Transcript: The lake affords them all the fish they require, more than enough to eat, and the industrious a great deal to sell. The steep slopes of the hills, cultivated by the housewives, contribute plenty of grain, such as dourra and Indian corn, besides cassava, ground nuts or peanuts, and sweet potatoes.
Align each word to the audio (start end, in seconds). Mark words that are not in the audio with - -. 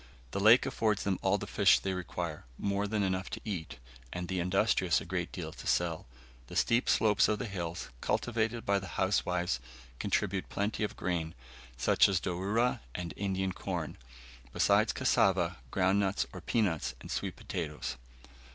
The 0.31 0.39
lake 0.39 0.65
affords 0.65 1.03
them 1.03 1.19
all 1.21 1.37
the 1.37 1.45
fish 1.45 1.77
they 1.77 1.93
require, 1.93 2.45
more 2.57 2.87
than 2.87 3.03
enough 3.03 3.29
to 3.29 3.41
eat, 3.45 3.77
and 4.11 4.27
the 4.27 4.39
industrious 4.39 4.99
a 4.99 5.05
great 5.05 5.31
deal 5.31 5.51
to 5.51 5.67
sell. 5.67 6.07
The 6.47 6.55
steep 6.55 6.89
slopes 6.89 7.27
of 7.27 7.37
the 7.37 7.45
hills, 7.45 7.89
cultivated 8.01 8.65
by 8.65 8.79
the 8.79 8.87
housewives, 8.97 9.59
contribute 9.99 10.49
plenty 10.49 10.83
of 10.83 10.95
grain, 10.95 11.35
such 11.77 12.09
as 12.09 12.19
dourra 12.19 12.79
and 12.95 13.13
Indian 13.15 13.51
corn, 13.51 13.95
besides 14.51 14.91
cassava, 14.91 15.57
ground 15.69 15.99
nuts 15.99 16.25
or 16.33 16.41
peanuts, 16.41 16.95
and 16.99 17.11
sweet 17.11 17.35
potatoes. 17.35 17.95